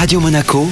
[0.00, 0.66] Radio Monaco,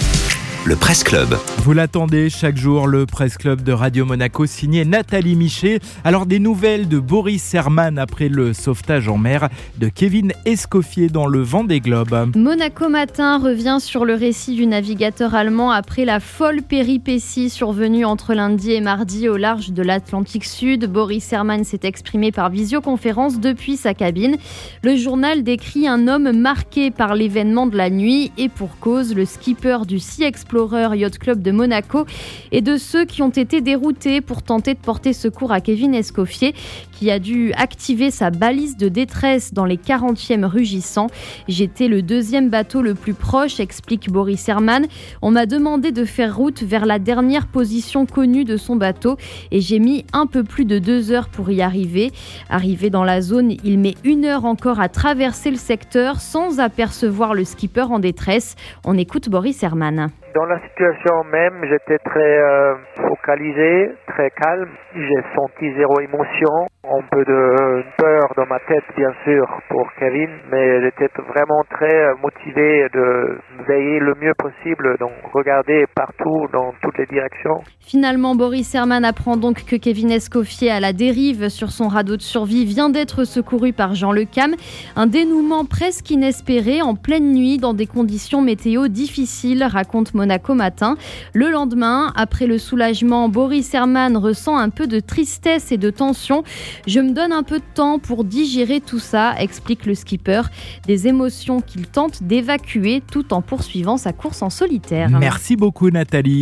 [0.69, 1.35] le Presse Club.
[1.63, 5.81] Vous l'attendez chaque jour, le Presse Club de Radio Monaco signé Nathalie Michet.
[6.05, 11.27] Alors des nouvelles de Boris Herman après le sauvetage en mer, de Kevin Escoffier dans
[11.27, 12.37] le vent des globes.
[12.37, 18.35] Monaco Matin revient sur le récit du navigateur allemand après la folle péripétie survenue entre
[18.35, 20.85] lundi et mardi au large de l'Atlantique Sud.
[20.85, 24.37] Boris Herman s'est exprimé par visioconférence depuis sa cabine.
[24.83, 29.25] Le journal décrit un homme marqué par l'événement de la nuit et pour cause, le
[29.25, 32.07] skipper du Sea Explorer Yacht Club de Monaco
[32.53, 36.55] et de ceux qui ont été déroutés pour tenter de porter secours à Kevin Escoffier
[36.93, 41.09] qui a dû activer sa balise de détresse dans les 40e rugissants.
[41.47, 44.87] J'étais le deuxième bateau le plus proche, explique Boris Herman.
[45.23, 49.17] On m'a demandé de faire route vers la dernière position connue de son bateau
[49.51, 52.11] et j'ai mis un peu plus de deux heures pour y arriver.
[52.51, 57.35] Arrivé dans la zone, il met une heure encore à traverser le secteur sans apercevoir
[57.35, 58.57] le skipper en détresse.
[58.85, 60.11] On écoute Boris Herman.
[60.35, 62.75] Dans la situation même, j'étais très euh,
[63.09, 64.69] focalisé, très calme.
[64.95, 70.31] J'ai senti zéro émotion, un peu de peur dans ma tête, bien sûr, pour Kevin,
[70.51, 76.97] mais j'étais vraiment très motivé de veiller le mieux possible, donc regarder partout, dans toutes
[76.99, 77.61] les directions.
[77.81, 82.23] Finalement, Boris Herman apprend donc que Kevin Escoffier, à la dérive sur son radeau de
[82.23, 84.55] survie, vient d'être secouru par Jean Le Cam.
[84.97, 90.97] Un dénouement presque inespéré en pleine nuit dans des conditions météo difficiles, raconte Monaco Matin.
[91.35, 96.43] Le lendemain, après le soulagement, Boris Herman ressent un peu de tristesse et de tension.
[96.87, 100.43] Je me donne un peu de temps pour digérer tout ça, explique le skipper.
[100.87, 105.11] Des émotions qu'il tente d'évacuer tout en poursuivant sa course en solitaire.
[105.11, 106.37] Merci beaucoup Nathalie.